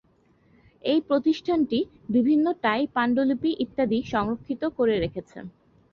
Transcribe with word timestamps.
এই 0.83 0.99
প্রতিষ্ঠানটি 1.07 1.79
বিভিন্ন 2.09 2.45
টাই 2.63 2.81
পাণ্ডুলিপি 2.95 3.51
ইত্যাদি 3.59 3.99
সংরক্ষিত 4.05 4.61
করে 4.77 4.95
রেখেছে। 4.99 5.37